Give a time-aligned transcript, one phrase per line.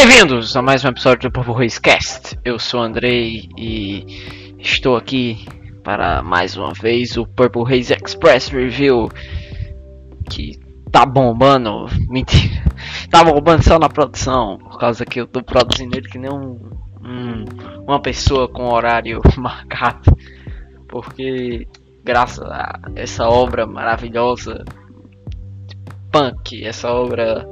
[0.00, 2.38] Bem-vindos a mais um episódio do Purple Race Cast.
[2.44, 4.06] Eu sou Andrei e
[4.60, 5.44] estou aqui
[5.82, 9.08] para mais uma vez o Purple Haze Express Review
[10.30, 10.56] que
[10.92, 12.62] tá bombando, mentira,
[13.10, 16.70] tá bombando só na produção, por causa que eu tô produzindo ele que nem um,
[17.02, 17.44] um
[17.82, 20.16] uma pessoa com horário marcado,
[20.86, 21.66] porque
[22.04, 24.64] graças a essa obra maravilhosa
[26.12, 27.44] punk, essa obra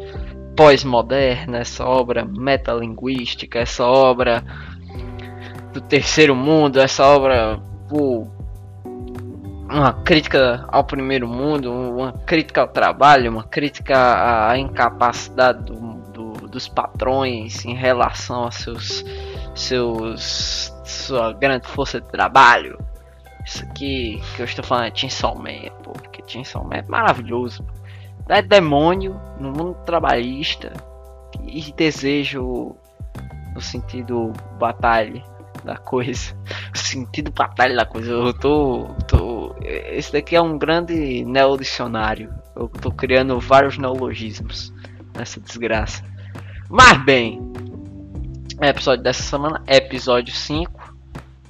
[0.57, 4.43] pós-moderna, essa obra metalinguística, essa obra
[5.73, 8.27] do terceiro mundo, essa obra pô,
[9.69, 15.75] uma crítica ao primeiro mundo, uma crítica ao trabalho, uma crítica à incapacidade do,
[16.13, 19.05] do, dos patrões em relação a seus,
[19.55, 22.79] seus sua grande força de trabalho.
[23.45, 27.63] Isso aqui que eu estou falando é Chainsaw Man, pô, porque Chainsaw Man é maravilhoso.
[27.63, 27.86] Pô
[28.29, 30.73] é demônio no mundo trabalhista
[31.43, 32.77] e desejo
[33.55, 35.23] no sentido batalha
[35.65, 36.35] da coisa.
[36.73, 38.11] O sentido batalha da coisa.
[38.11, 39.57] Eu tô, tô.
[39.63, 42.33] Esse daqui é um grande neodicionário.
[42.55, 44.73] Eu tô criando vários neologismos
[45.15, 46.05] nessa desgraça.
[46.69, 47.41] Mas bem,
[48.63, 50.95] episódio dessa semana, episódio 5,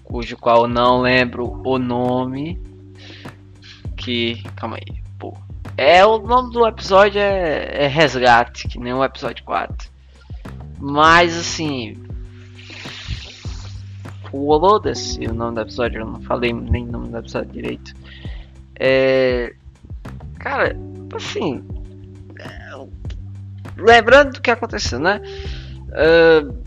[0.04, 2.60] cujo qual não lembro o nome.
[3.96, 4.42] Que.
[4.56, 5.05] Calma aí.
[5.76, 9.90] É, o nome do episódio é, é Resgate, que nem o episódio 4.
[10.78, 12.02] Mas assim.
[14.30, 17.92] Foda-se o nome do episódio, eu não falei nem o nome do episódio direito.
[18.78, 19.54] É.
[20.38, 20.76] Cara,
[21.14, 21.62] assim.
[22.38, 22.86] É,
[23.76, 25.20] lembrando do que aconteceu, né?
[25.88, 26.66] Uh,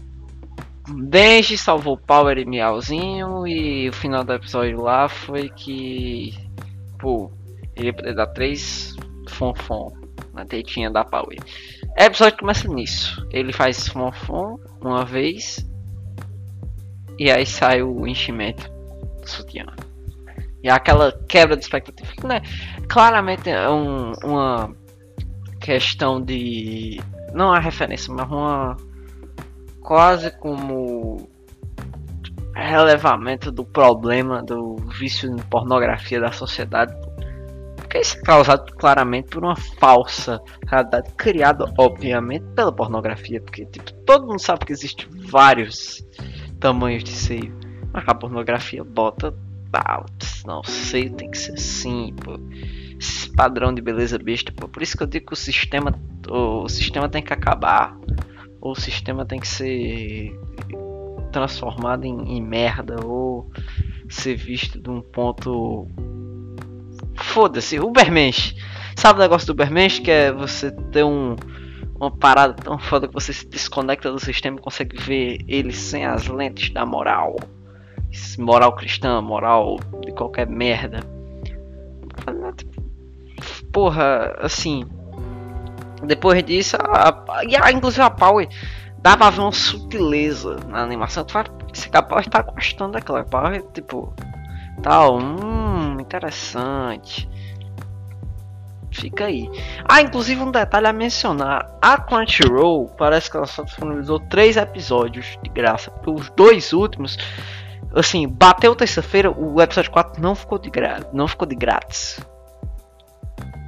[0.92, 6.34] Benji salvou Power e Miauzinho e o final do episódio lá foi que.
[7.00, 7.32] Pô,
[7.80, 8.96] ele dar três
[9.30, 9.92] fonfon
[10.34, 11.38] na tetinha da Power.
[11.98, 13.26] O episódio começa nisso.
[13.32, 15.66] Ele faz fonfon uma vez.
[17.18, 18.70] E aí sai o enchimento
[19.22, 19.66] do sutiã.
[20.64, 22.12] E aquela quebra de expectativa.
[22.28, 22.42] Né?
[22.88, 24.74] Claramente é um, uma
[25.60, 27.02] questão de.
[27.34, 28.78] Não a referência, mas uma.
[29.82, 31.30] Quase como
[32.56, 36.94] relevamento do problema do vício em pornografia da sociedade
[37.98, 43.42] isso é causado claramente por uma falsa realidade criada, obviamente, pela pornografia.
[43.42, 46.06] Porque tipo, todo mundo sabe que existe vários
[46.60, 47.58] tamanhos de seio.
[47.92, 49.34] Mas a pornografia bota.
[49.74, 50.04] Ah,
[50.46, 52.40] não, seio tem que ser assim, pô.
[53.00, 54.68] Esse padrão de beleza besta, pô.
[54.68, 55.94] Por isso que eu digo que o sistema.
[56.30, 57.98] O sistema tem que acabar.
[58.62, 60.38] Ou o sistema tem que ser
[61.32, 63.04] transformado em, em merda.
[63.04, 63.50] Ou
[64.10, 65.88] ser visto de um ponto
[67.22, 68.56] Foda-se, Ubermensch.
[68.96, 70.02] Sabe o negócio do Ubermensch?
[70.02, 71.36] Que é você ter um,
[72.00, 76.06] uma parada tão foda que você se desconecta do sistema e consegue ver ele sem
[76.06, 77.36] as lentes da moral.
[78.38, 81.02] Moral cristã, moral de qualquer merda.
[83.72, 84.86] Porra, assim.
[86.04, 88.48] Depois disso, a, a, e a, inclusive a Power
[89.02, 91.24] dá pra ver uma sutileza na animação.
[91.26, 91.44] Tu vai,
[91.74, 94.14] se a Power tá gostando daquela Power, tipo,
[94.82, 95.69] tal, hum,
[96.10, 97.30] interessante.
[98.92, 99.50] Fica aí.
[99.88, 105.38] Ah, inclusive um detalhe a mencionar: a Crunchyroll parece que ela só disponibilizou três episódios
[105.44, 105.92] de graça.
[105.92, 107.18] Porque os dois últimos,
[107.96, 112.20] assim, bateu terça-feira, o episódio 4 não ficou de grátis, não ficou de grátis.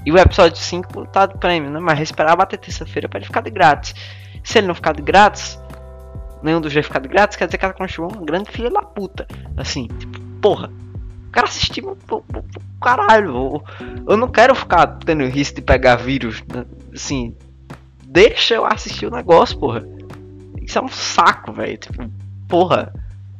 [0.03, 1.79] E o episódio 5 tá de prêmio, né?
[1.79, 3.93] Mas esperar bater terça-feira para ele ficar de grátis.
[4.43, 5.61] Se ele não ficar de grátis,
[6.41, 8.71] nenhum dos dois ficar de grátis, quer dizer que a Crunchyroll é uma grande filha
[8.71, 9.27] da puta.
[9.55, 10.71] Assim, tipo, porra
[11.31, 11.83] quero assistir
[12.81, 13.63] caralho.
[14.07, 16.43] Eu não quero ficar tendo risco de pegar vírus.
[16.53, 16.65] Né?
[16.93, 17.35] Assim,
[18.03, 19.83] deixa eu assistir o negócio, porra.
[20.61, 21.77] Isso é um saco, velho.
[21.77, 22.09] Tipo,
[22.47, 22.93] porra.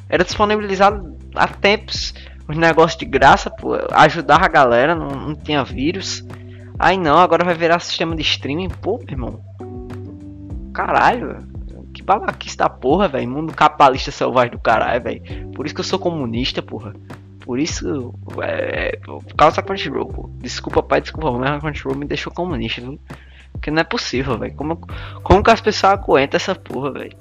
[0.09, 2.13] Era disponibilizado há tempos
[2.51, 3.77] os negócios de graça, pô.
[3.91, 6.25] Ajudar a galera, não, não tinha vírus.
[6.77, 8.69] Aí não, agora vai virar sistema de streaming.
[8.69, 9.39] Pô, meu irmão.
[10.73, 11.37] Caralho.
[11.93, 13.29] Que babaquice da porra, velho.
[13.29, 15.51] Mundo capitalista selvagem do caralho, velho.
[15.53, 16.93] Por isso que eu sou comunista, porra.
[17.41, 18.99] Por isso, é,
[19.35, 20.29] causa da Crunchyroll, pô.
[20.37, 22.99] Desculpa pai, desculpa mas a Crunchyroll me deixou comunista, viu?
[23.51, 24.55] Porque não é possível, velho.
[24.55, 24.77] Como,
[25.23, 27.17] como que as pessoas aguentam essa porra, velho?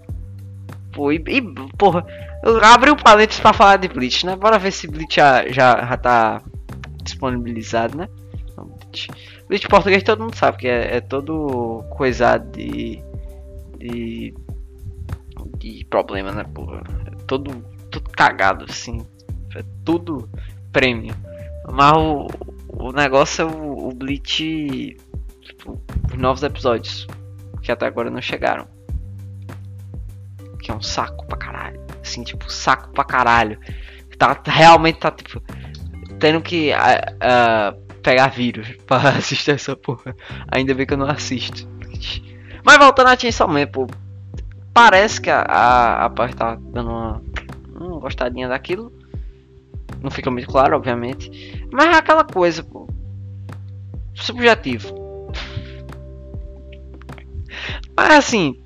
[0.93, 1.43] Pô, e, e,
[1.77, 2.05] porra,
[2.45, 4.37] eu abri o palete pra falar de Bleach, né?
[4.37, 6.43] Bora ver se Bleach já, já, já tá
[7.03, 8.09] disponibilizado, né?
[8.91, 9.09] Bleach.
[9.49, 13.03] Bleach português todo mundo sabe que é, é todo coisado de,
[13.79, 14.35] de.
[15.59, 16.83] de problema, né, porra?
[17.07, 17.51] É todo,
[17.91, 19.07] todo cagado, assim.
[19.57, 20.29] É tudo
[20.73, 21.15] prêmio.
[21.71, 22.27] Mas o,
[22.69, 24.97] o negócio é o, o Bleach.
[25.43, 25.81] Tipo,
[26.11, 27.07] os novos episódios.
[27.63, 28.67] Que até agora não chegaram.
[30.61, 31.81] que é um saco pra caralho.
[32.03, 33.59] Assim, tipo, saco pra caralho.
[34.19, 35.43] Tá, realmente tá, tipo,
[36.19, 40.15] tendo que uh, uh, pegar vírus pra assistir essa porra.
[40.53, 41.69] Ainda bem que eu não assisto.
[42.65, 43.87] Mas voltando a Chainsaw Man, pô.
[44.73, 47.23] Parece que a, a, a parte tá dando uma,
[47.75, 48.93] uma gostadinha daquilo.
[50.03, 51.67] Não fica muito claro, obviamente.
[51.71, 52.89] Mas é aquela coisa, pô.
[54.15, 54.95] Subjetivo.
[57.97, 58.63] Mas assim,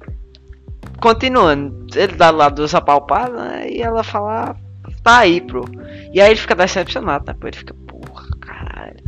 [1.01, 4.57] continuando, ele dá lá duas apalpadas né, e ela fala,
[5.03, 5.65] tá aí, bro.
[6.13, 7.37] E aí ele fica decepcionado, né?
[7.43, 9.05] Ele fica, porra, caralho.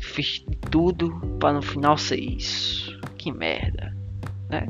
[0.00, 2.98] Fiz tudo para no final ser isso.
[3.16, 3.94] Que merda,
[4.50, 4.66] né?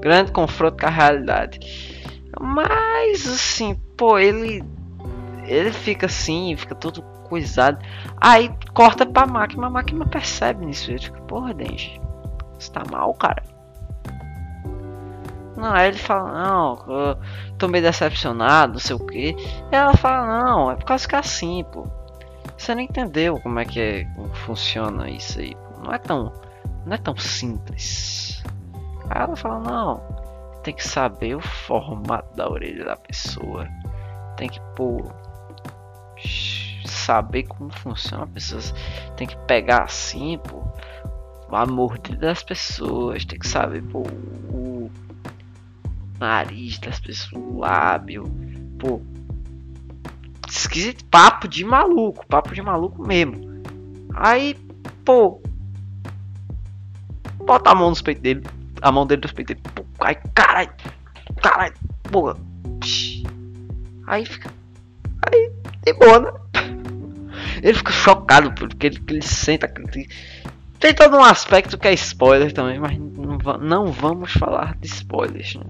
[0.00, 1.60] Grande confronto com a realidade.
[2.40, 4.62] Mas assim, pô, ele
[5.46, 7.78] ele fica assim, fica todo coisado.
[8.20, 10.90] Aí corta pra máquina, a máquina percebe nisso.
[10.90, 12.00] Ele fica, porra, Denji,
[12.58, 13.42] você tá mal, cara.
[15.56, 17.18] Não, aí ele fala, não, eu
[17.56, 19.34] tô meio decepcionado, não sei o que.
[19.72, 21.86] Ela fala, não, é por causa que é assim, pô.
[22.56, 24.06] Você não entendeu como é que é,
[24.44, 25.54] funciona isso aí.
[25.54, 25.86] Pô.
[25.86, 26.32] Não é tão.
[26.84, 28.44] Não é tão simples.
[29.08, 30.02] Aí ela fala, não,
[30.62, 33.66] tem que saber o formato da orelha da pessoa.
[34.36, 35.10] Tem que pôr.
[36.84, 38.62] Saber como funciona a pessoa.
[39.16, 40.64] Tem que pegar assim, pô.
[41.50, 43.24] A mordida das pessoas.
[43.24, 44.02] Tem que saber, pô,
[44.50, 44.90] o
[46.18, 48.24] nariz das pessoas, o lábio.
[48.78, 49.00] Pô,
[50.48, 53.62] esquisito, papo de maluco, papo de maluco mesmo.
[54.14, 54.54] Aí,
[55.04, 55.40] pô,
[57.44, 58.42] bota a mão nos peitos dele,
[58.80, 59.68] a mão dele nos peitos dele.
[59.74, 60.70] Pô, ai, caralho,
[61.42, 61.74] caralho,
[62.10, 62.36] porra.
[64.06, 64.52] Aí fica,
[65.30, 65.52] aí,
[65.86, 66.32] de boa, né?
[67.62, 69.72] Ele fica chocado porque ele, ele senta.
[70.78, 75.54] Tem todo um aspecto que é spoiler também, mas não, não vamos falar de spoilers,
[75.54, 75.64] né?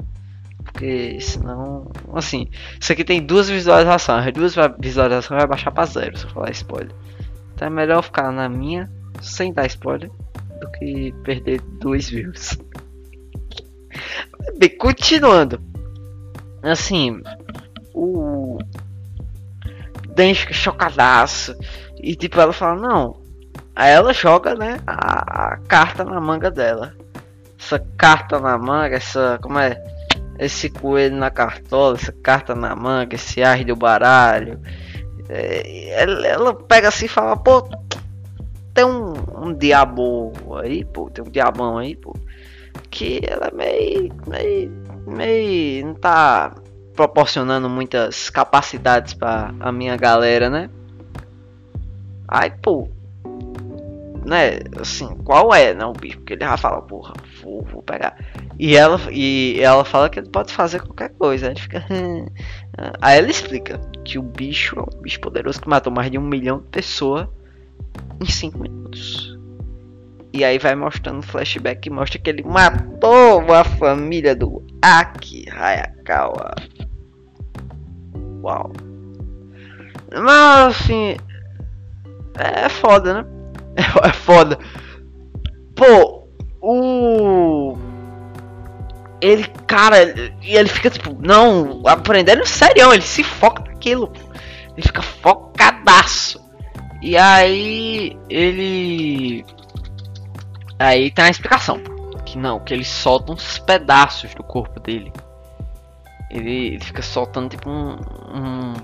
[0.64, 1.90] Porque senão.
[2.14, 2.48] Assim,
[2.80, 4.26] isso aqui tem duas visualizações.
[4.26, 6.94] As duas visualizações vai baixar pra zero se eu falar spoiler.
[7.54, 8.90] Então é melhor ficar na minha
[9.20, 10.10] sem dar spoiler
[10.60, 12.58] do que perder dois views.
[14.58, 15.60] Bem, continuando.
[16.62, 17.20] Assim,
[17.94, 18.58] o.
[20.34, 21.56] Fica chocadaço.
[21.98, 23.22] E tipo, ela fala, não.
[23.74, 26.94] Aí ela joga, né, a, a carta na manga dela.
[27.58, 29.38] Essa carta na manga, essa.
[29.42, 29.76] Como é?
[30.38, 34.60] esse coelho na cartola, essa carta na manga, esse ar do baralho.
[35.28, 37.62] É, ela, ela, pega assim e fala, pô,
[38.74, 39.14] tem um,
[39.46, 40.32] um diabo
[40.62, 42.14] aí, pô, tem um diabão aí, pô.
[42.90, 44.72] Que ela é meio, meio,
[45.06, 46.54] meio, não tá
[46.96, 50.70] proporcionando muitas capacidades para a minha galera, né?
[52.26, 52.88] Aí, pô,
[54.24, 54.58] né?
[54.80, 56.18] Assim, qual é, não, né, bicho?
[56.18, 58.16] Porque ele já fala, porra, vou, vou pegar.
[58.58, 61.46] E ela, e ela fala que ele pode fazer qualquer coisa.
[61.46, 61.84] Ele fica.
[63.00, 66.22] Aí ela explica que o bicho é um bicho poderoso que matou mais de um
[66.22, 67.28] milhão de pessoas
[68.20, 69.38] em 5 minutos.
[70.32, 76.54] E aí vai mostrando flashback que mostra que ele matou a família do Aki Hayakawa.
[78.46, 78.72] Uau.
[80.12, 81.16] Mas assim.
[82.38, 83.26] É foda, né?
[83.74, 84.56] É, é foda.
[85.74, 86.28] Pô,
[86.62, 87.76] o.
[89.20, 94.12] Ele, cara, e ele fica tipo, não, aprendendo sério, ele se foca naquilo.
[94.76, 96.40] Ele fica focadaço.
[97.02, 99.44] E aí ele.
[100.78, 101.80] Aí tem a explicação.
[102.24, 105.12] Que não, que ele solta uns pedaços do corpo dele.
[106.30, 107.96] Ele, ele fica soltando tipo um,
[108.34, 108.74] um,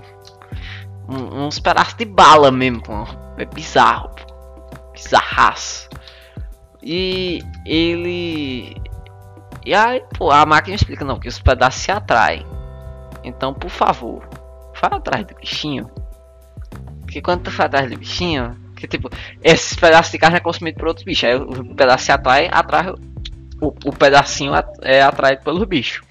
[1.09, 2.81] um, uns pedaços de bala mesmo.
[2.81, 2.93] Pô.
[3.37, 4.09] É bizarro.
[4.09, 4.33] Pô
[4.93, 5.89] bizarraço.
[6.81, 8.75] E ele.
[9.65, 12.45] E aí, pô, a máquina explica não, que os pedaços se atraem.
[13.23, 14.27] Então, por favor,
[14.81, 15.89] vá atrás do bichinho.
[17.01, 19.09] Porque quando tu vai atrás do bichinho, que tipo,
[19.41, 21.23] esses pedaços de carne é consumido por outros bichos.
[21.23, 22.89] Aí o pedaço se atrai, atrai
[23.61, 26.03] o, o pedacinho é atraído pelo bicho.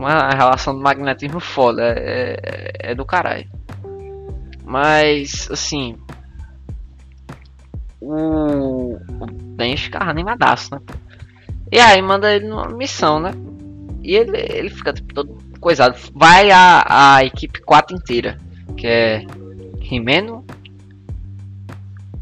[0.00, 3.46] Uma relação do magnetismo foda, é, é, é do caralho.
[4.64, 5.94] Mas, assim,
[8.00, 10.80] o, o Ben ficava animadaço, né?
[11.70, 13.32] E aí manda ele numa missão, né?
[14.02, 15.98] E ele, ele fica tipo, todo coisado.
[16.14, 18.38] Vai a, a equipe 4 inteira.
[18.78, 19.26] Que é
[19.82, 20.46] Rimeno,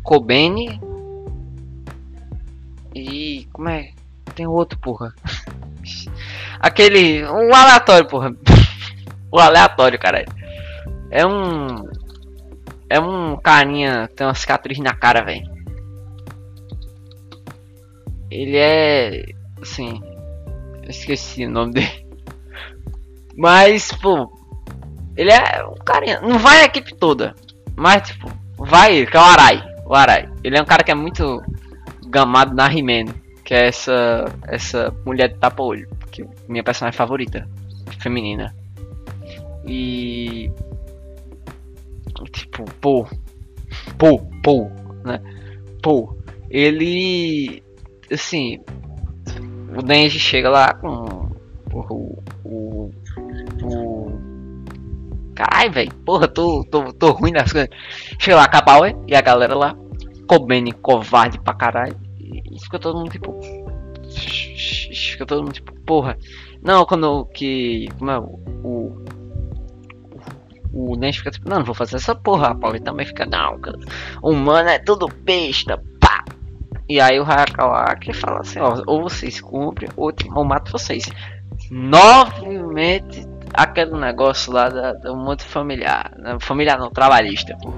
[0.02, 0.80] Kobene
[2.92, 3.47] e.
[3.52, 3.92] Como é?
[4.35, 5.14] Tem outro, porra.
[6.60, 7.24] Aquele.
[7.24, 8.32] Um aleatório, porra.
[9.30, 10.26] o aleatório, caralho.
[11.10, 11.88] É um.
[12.90, 14.08] É um carinha.
[14.14, 15.46] Tem uma cicatriz na cara, velho.
[18.30, 19.24] Ele é.
[19.60, 20.00] Assim.
[20.88, 22.06] Esqueci o nome dele.
[23.36, 24.32] Mas, pô,
[25.16, 26.20] ele é um carinha.
[26.20, 27.34] Não vai a equipe toda.
[27.76, 29.62] Mas, tipo, vai ele, que é o Arai.
[29.84, 30.28] O Arai.
[30.42, 31.42] Ele é um cara que é muito
[32.06, 33.14] gamado na Rimeno.
[33.44, 35.88] Que é essa, essa mulher de tapa-olho.
[36.18, 37.48] Que minha personagem favorita.
[38.00, 38.52] Feminina.
[39.64, 40.50] E.
[42.32, 43.06] Tipo, pô.
[43.96, 44.68] Pô, pô,
[45.04, 45.20] né?
[45.80, 46.16] Pô.
[46.50, 47.62] Ele.
[48.12, 48.58] Assim.
[49.76, 51.30] O Denji chega lá com.
[51.72, 52.22] O.
[52.44, 52.90] O.
[53.62, 54.28] o
[55.37, 55.94] Caralho, velho.
[56.04, 57.70] Porra, tô, tô, tô ruim nas coisas.
[58.18, 59.76] Chega lá Bauer e a galera lá.
[60.26, 61.96] Comendo covarde pra caralho.
[62.18, 63.38] E fica todo mundo tipo.
[64.18, 66.16] Fica todo mundo tipo, porra.
[66.62, 67.88] Não, quando que.
[67.98, 68.18] Como é?
[68.18, 69.04] O.
[70.72, 72.48] O Denji fica tipo, não, não vou fazer essa porra.
[72.48, 73.78] A Bauer também fica, não, cara.
[74.22, 76.25] Humano é tudo besta, pá.
[76.88, 81.08] E aí o Hayakawa fala assim, ó, ou vocês cumprem, ou eu mato vocês.
[81.70, 86.12] Novamente aquele negócio lá da, do mundo familiar.
[86.16, 86.37] Né?
[86.40, 87.72] Familiar não, trabalhista, pô.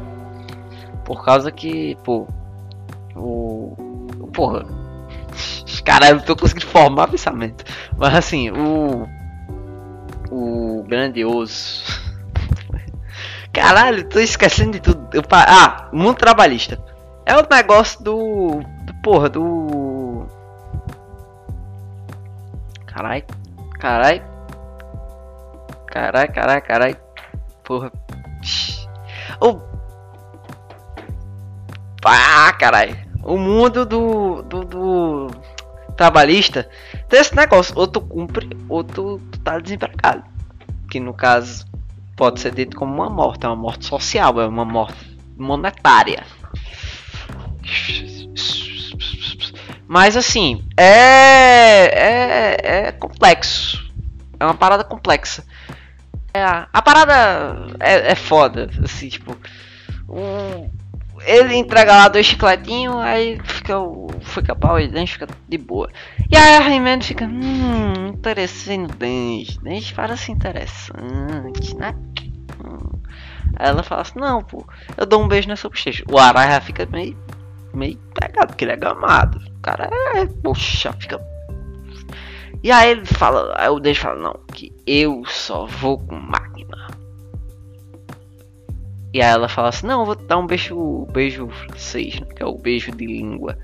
[1.04, 2.26] Por causa que, pô.
[3.16, 3.74] O.
[4.32, 4.79] Porra.
[5.90, 7.64] Caralho, não tô conseguindo formar pensamento.
[7.98, 9.08] Mas assim, o.
[10.30, 11.82] O grandioso.
[13.52, 15.08] Caralho, tô esquecendo de tudo.
[15.12, 16.80] Eu, ah, mundo trabalhista.
[17.26, 18.60] É o negócio do.
[18.84, 20.28] do porra, do.
[22.86, 23.24] Carai.
[23.80, 24.22] Carai.
[25.88, 26.96] Carai, carai, carai.
[27.64, 27.90] Porra.
[29.40, 29.58] O.
[32.04, 32.96] Ah, carai.
[33.24, 35.39] O mundo do, do, do
[36.00, 36.66] trabalhista
[37.10, 37.74] tem esse negócio.
[37.76, 40.24] Ou tu cumpre, ou tu, tu tá desempregado.
[40.90, 41.66] Que no caso
[42.16, 43.44] pode ser dito como uma morte.
[43.44, 46.24] É uma morte social, é uma morte monetária.
[49.86, 50.86] Mas assim, é,
[51.92, 53.92] é, é complexo.
[54.38, 55.44] É uma parada complexa.
[56.32, 59.36] É, a parada é, é foda, assim, tipo.
[60.08, 60.70] Um,
[61.24, 64.08] ele entrega lá dois chicletinhos, aí fica o.
[64.20, 65.88] Fica pau e dente fica de boa.
[66.30, 67.24] E aí a Rayman fica.
[67.24, 69.60] Hum, interessante no dente.
[69.60, 71.94] Dente parece interessante, né?
[72.64, 73.00] Hum.
[73.56, 74.64] Aí ela fala assim, não, pô,
[74.96, 76.04] eu dou um beijo nessa bochecha.
[76.10, 77.16] O Araya fica meio.
[77.74, 79.38] meio pegado, porque ele é gamado.
[79.38, 80.26] O cara é.
[80.42, 81.18] Poxa, fica
[82.62, 86.88] e aí ele fala, aí o Deus fala, não, que eu só vou com máquina.
[89.12, 92.46] E aí ela fala assim, não, vou dar um beijo, beijo francês, né, que é
[92.46, 93.58] o beijo de língua.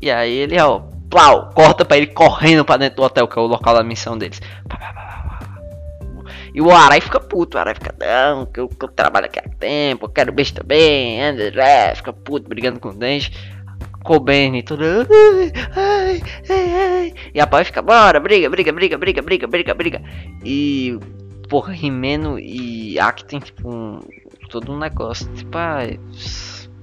[0.00, 3.42] E aí ele, ó, plau, corta pra ele correndo pra dentro do hotel, que é
[3.42, 4.40] o local da missão deles.
[6.54, 9.38] E o Arai fica puto, o Arai fica, não, que eu, que eu trabalho aqui
[9.38, 13.32] há tempo, eu quero beijo também, André, fica puto, brigando com o Dente.
[14.02, 14.84] Cobain e tudo.
[15.76, 16.20] Ai,
[16.50, 20.02] ai, ai, E a pai fica, bora, briga, briga, briga, briga, briga, briga, briga.
[20.44, 20.98] E,
[21.48, 22.96] porra, Rimeno e
[23.28, 24.00] tem tipo um,
[24.52, 25.26] todo um negócio.
[25.34, 25.98] Tipo, ai,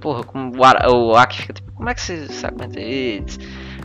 [0.00, 2.78] porra, como o, o Aki fica tipo, como é que você aguenta?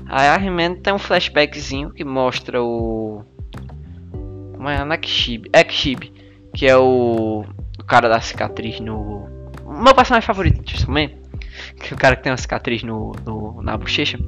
[0.08, 3.24] Aí a Rimeno tem um flashbackzinho que mostra o.
[4.56, 4.84] Como é?
[4.84, 5.50] Nakshibi.
[5.54, 6.12] Ekshibi,
[6.54, 7.46] que é o,
[7.80, 9.26] o cara da cicatriz no.
[9.64, 11.26] O meu personagem favorito também
[11.80, 14.20] que o cara que tem uma cicatriz no, no na bochecha,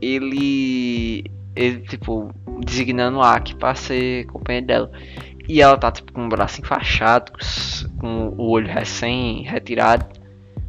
[0.00, 2.30] ele, ele tipo,
[2.64, 4.90] designando a Aki pra ser companheiro dela.
[5.48, 7.32] E ela tá tipo com o braço enfaixado,
[7.98, 10.06] com o olho recém retirado,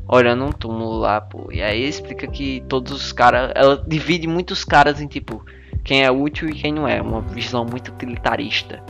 [0.08, 1.50] olhando um túmulo lá, pô.
[1.52, 5.44] E aí explica que todos os caras, ela divide muitos caras em tipo
[5.84, 8.82] quem é útil e quem não é, uma visão muito utilitarista.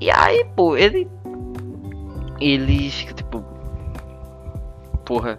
[0.00, 1.08] E aí, pô, ele
[2.40, 3.44] ele fica tipo
[5.04, 5.38] porra,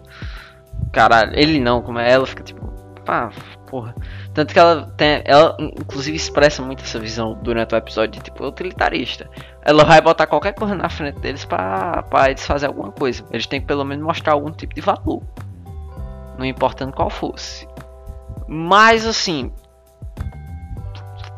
[0.92, 2.66] Caralho, ele não, como é ela, fica tipo,
[3.04, 3.30] pá,
[3.68, 3.94] porra.
[4.34, 8.46] Tanto que ela tem, ela inclusive expressa muito essa visão durante o episódio de tipo
[8.46, 9.28] utilitarista.
[9.62, 13.24] Ela vai botar qualquer coisa na frente deles pra, pra eles fazer alguma coisa.
[13.30, 15.22] Eles têm que pelo menos mostrar algum tipo de valor.
[16.38, 17.68] Não importando qual fosse.
[18.46, 19.52] Mas assim.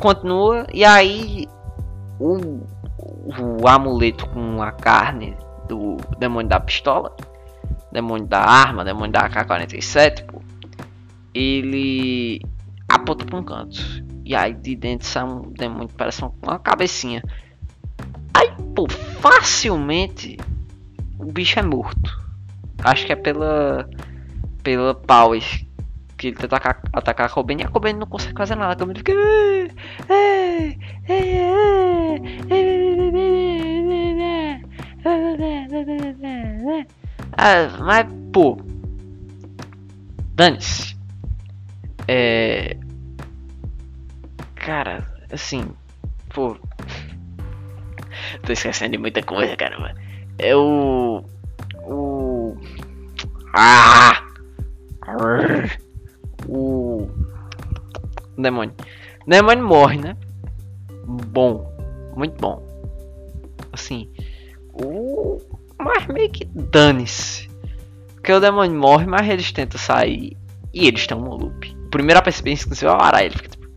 [0.01, 0.67] Continua.
[0.73, 1.49] E aí.
[2.19, 2.61] O,
[3.63, 5.35] o amuleto com a carne
[5.67, 7.17] do demônio da pistola
[7.91, 10.40] demônio da arma, demônio da AK-47, pô,
[11.35, 12.41] ele
[12.89, 13.81] aponta pra um canto.
[14.25, 17.23] E aí de dentro sai um demônio parece uma cabecinha.
[18.35, 18.89] Aí, pô,
[19.21, 20.37] facilmente
[21.19, 22.19] o bicho é morto.
[22.83, 23.89] Acho que é pela
[24.63, 25.43] pela power
[26.17, 28.75] que ele tenta atacar, atacar a Cobain e a Cobain não consegue fazer nada.
[28.75, 29.13] A Cobain fica.
[37.39, 38.59] Ah, mas, pô.
[40.35, 40.90] Dane-se.
[42.13, 42.77] É.
[44.57, 45.65] Cara, assim.
[46.35, 46.57] Pô.
[48.43, 49.95] Tô esquecendo de muita coisa, caramba.
[50.37, 51.25] É o.
[51.85, 52.57] O.
[53.55, 54.27] Ah!
[56.49, 57.09] O.
[58.37, 58.75] demônio.
[59.25, 60.17] O demônio morre, né?
[61.07, 61.65] Bom.
[62.17, 62.61] Muito bom.
[63.73, 64.11] Assim.
[64.73, 65.39] O.
[65.79, 67.49] Mas meio que dane-se.
[68.17, 70.37] Porque o demônio morre, mas eles tentam sair.
[70.75, 71.80] E eles estão no loop.
[71.91, 73.27] O primeiro a perceber isso que é o Arai.
[73.27, 73.69] Ele fica tipo.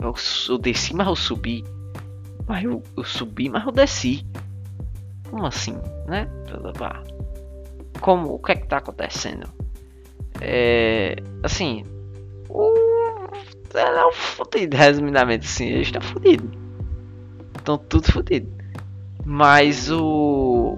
[0.00, 0.12] Eu,
[0.48, 1.62] eu desci, mas eu subi.
[2.48, 4.26] Mas eu, eu subi, mas eu desci.
[5.30, 5.76] Como assim,
[6.08, 6.28] né?
[8.00, 9.48] Como, o que é que tá acontecendo?
[10.40, 11.84] É, assim,
[12.48, 12.74] o,
[13.72, 16.50] é um fudido, resumidamente assim, eles estão fudidos.
[17.56, 18.52] Estão tudo fudido.
[19.24, 20.76] Mas o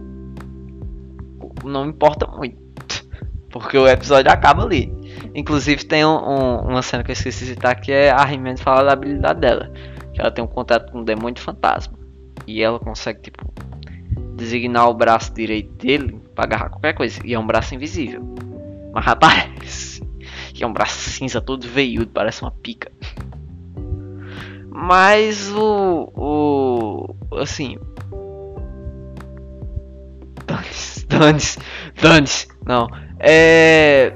[1.65, 2.59] não importa muito.
[3.51, 4.98] Porque o episódio acaba ali.
[5.35, 8.57] Inclusive tem um, um, uma cena que eu esqueci de citar que é a He-Man
[8.57, 9.71] fala da habilidade dela.
[10.12, 11.99] Que ela tem um contato com um demônio fantasma.
[12.47, 13.53] E ela consegue, tipo,
[14.35, 17.21] designar o braço direito dele para agarrar qualquer coisa.
[17.25, 18.23] E é um braço invisível.
[18.93, 19.99] Mas aparece.
[20.59, 22.91] E é um braço cinza todo veiudo, parece uma pica.
[24.71, 26.12] Mas o.
[26.17, 27.79] o assim.
[30.47, 31.59] Dane-se, dane-se,
[32.03, 32.49] dane-se.
[32.67, 32.88] Não.
[33.21, 34.12] É.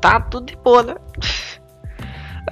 [0.00, 0.94] Tá tudo de boa, né?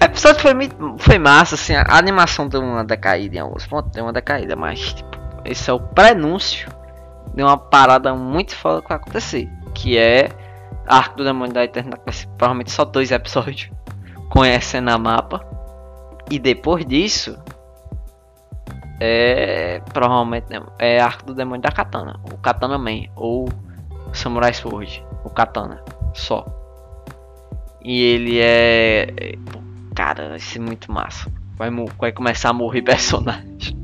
[0.00, 0.52] O episódio foi,
[0.98, 4.92] foi massa, assim, a animação deu uma decaída em alguns pontos, deu uma decaída, mas
[4.92, 6.68] tipo, esse é o prenúncio
[7.34, 10.28] de uma parada muito foda que vai acontecer, que é
[10.86, 13.70] Arco do Demônio da Eternidade, vai ser provavelmente só dois episódios,
[14.30, 15.44] conhecendo a mapa,
[16.30, 17.38] e depois disso,
[19.00, 20.46] é provavelmente
[20.78, 23.48] é Arco do Demônio da Katana, o Katana Man ou
[24.12, 25.82] Samurai Sword, o Katana
[26.14, 26.44] só.
[27.82, 29.06] E ele é,
[29.94, 31.30] cara, vai ser muito massa.
[31.56, 33.76] Vai, vai começar a morrer personagem.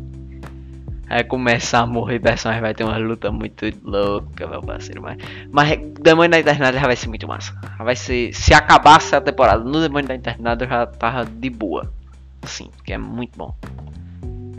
[1.09, 5.03] Vai começar a morrer personagem, vai ter uma luta muito louca, meu parceiro.
[5.03, 5.19] Mas,
[5.53, 7.55] mas Demônio da Eternidade já vai ser muito massa.
[7.79, 11.93] vai ser, se acabasse a temporada no Demônio da Eternidade eu já tava de boa.
[12.45, 13.55] Sim, que é muito bom.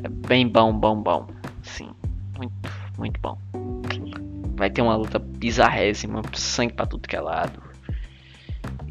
[0.03, 1.27] É bem bom, bom, bom.
[1.63, 1.89] Sim,
[2.37, 2.53] muito,
[2.97, 3.64] muito bom.
[4.55, 7.61] Vai ter uma luta bizarrésima, sangue pra tudo que é lado.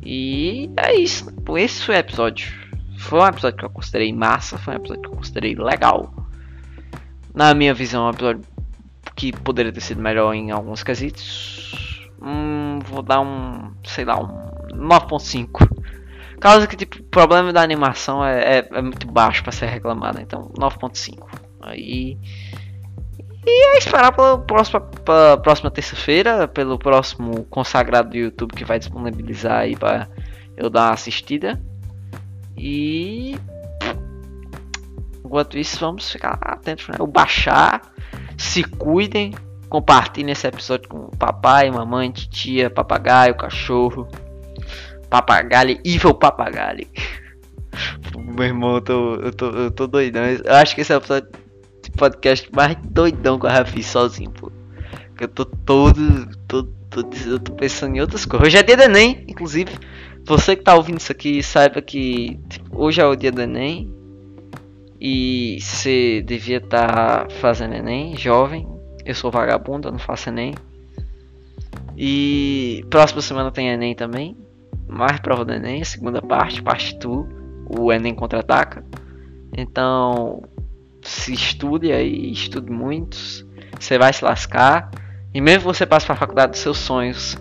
[0.04, 1.32] E é isso.
[1.42, 2.52] Pô, esse foi o episódio.
[2.98, 6.14] Foi um episódio que eu considerei massa, foi um episódio que eu considerei legal.
[7.34, 8.42] Na minha visão, é um episódio
[9.16, 12.08] que poderia ter sido melhor em alguns quesitos.
[12.22, 14.28] Hum, vou dar um, sei lá, um
[14.72, 15.84] 9.5
[16.44, 20.20] Causa que tipo, o problema da animação é, é, é muito baixo para ser reclamado,
[20.20, 21.26] então 9.5.
[21.62, 22.18] Aí
[23.46, 24.80] e é esperar pela próxima,
[25.42, 30.08] próxima terça-feira, pelo próximo consagrado do YouTube que vai disponibilizar aí para
[30.56, 31.60] eu dar uma assistida.
[32.56, 33.36] E
[35.24, 36.96] enquanto isso, vamos ficar atentos, né?
[37.00, 37.82] O baixar,
[38.38, 39.34] se cuidem,
[39.68, 44.08] compartilhem esse episódio com papai, mamãe, titia, papagaio, cachorro.
[45.10, 46.88] Papagaio, Evil Papagaio.
[48.16, 50.24] Meu irmão, eu tô, eu tô, eu tô doidão.
[50.24, 51.28] Eu acho que esse episódio
[52.04, 54.52] podcast mais doidão que eu já fiz sozinho, pô.
[55.16, 58.46] Que eu tô todo, todo, todo, eu tô pensando em outras coisas.
[58.46, 59.72] Hoje é dia do Enem, inclusive.
[60.26, 63.92] Você que tá ouvindo isso aqui, saiba que tipo, hoje é o dia do Enem.
[65.00, 68.68] E você devia estar tá fazendo Enem, jovem.
[69.04, 70.54] Eu sou vagabundo, eu não faço Enem.
[71.96, 74.36] E próxima semana tem Enem também
[74.88, 77.26] mais prova do Enem, segunda parte, parte 2,
[77.78, 78.84] o Enem contra-ataca.
[79.56, 80.42] Então,
[81.08, 83.16] se estude aí, estude muito,
[83.78, 84.90] você vai se lascar.
[85.32, 87.36] E mesmo que você passe para a faculdade dos seus sonhos,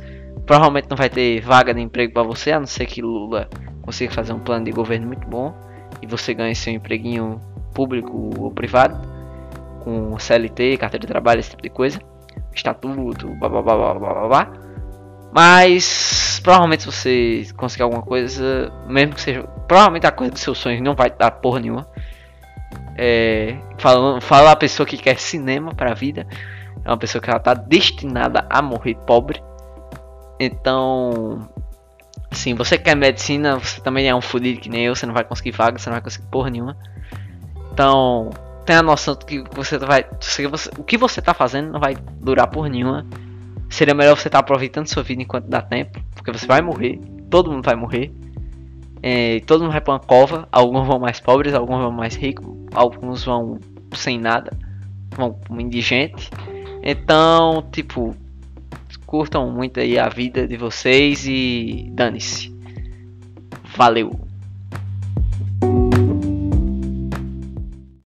[0.46, 3.48] provavelmente não vai ter vaga de emprego para você, a não ser que Lula
[3.82, 5.54] consiga fazer um plano de governo muito bom
[6.02, 7.40] e você ganhe seu empreguinho
[7.74, 9.00] público ou privado,
[9.84, 12.00] com CLT, carteira de trabalho, esse tipo de coisa,
[12.54, 14.54] estatuto, blá blá blá blá blá blá.
[15.34, 19.44] Mas provavelmente se você conseguir alguma coisa, mesmo que seja.
[19.68, 21.88] Provavelmente a coisa dos seus sonhos não vai dar porra nenhuma.
[22.98, 26.28] É, falando, fala a pessoa que quer cinema para a vida.
[26.86, 29.42] É uma pessoa que ela tá destinada a morrer pobre.
[30.40, 31.48] Então,
[32.32, 35.24] assim, você quer medicina, você também é um fudido que nem eu, você não vai
[35.24, 36.78] conseguir vaga, você não vai conseguir porra nenhuma.
[37.72, 38.30] Então,
[38.66, 40.06] tenha a noção que você vai.
[40.78, 43.06] O que você tá fazendo não vai durar porra nenhuma
[43.74, 47.00] seria melhor você estar tá aproveitando sua vida enquanto dá tempo, porque você vai morrer,
[47.30, 48.14] todo mundo vai morrer.
[49.06, 52.48] É, todo mundo vai para uma cova, alguns vão mais pobres, alguns vão mais ricos,
[52.74, 53.60] alguns vão
[53.94, 54.58] sem nada,
[55.16, 56.30] vão indigente.
[56.82, 58.16] Então, tipo,
[59.06, 62.52] curtam muito aí a vida de vocês e dane-se.
[63.76, 64.33] Valeu!